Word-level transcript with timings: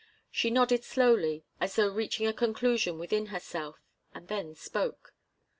She 0.31 0.49
nodded 0.49 0.83
slowly, 0.83 1.45
as 1.59 1.75
though 1.75 1.93
reaching 1.93 2.25
a 2.25 2.33
conclusion 2.33 2.97
within 2.97 3.27
herself, 3.27 3.77
and 4.15 4.27
then 4.29 4.55
spoke. 4.55 5.13